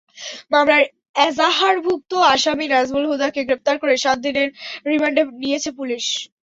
[0.51, 0.83] মামলার
[1.19, 4.47] এজাহারভুক্ত আসামি নাজমুল হুদাকে গ্রেপ্তার করে সাত দিনের
[4.87, 6.05] রিমান্ডে নিয়েছে পুলিশ।